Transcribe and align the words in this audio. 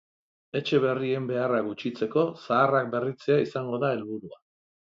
Etxe 0.59 0.79
berrien 0.85 1.27
beharra 1.31 1.59
gutxitzeko, 1.67 2.25
zaharrak 2.47 2.91
berritzea 2.97 3.39
izango 3.47 3.81
da 3.87 3.95
helburua. 3.97 4.45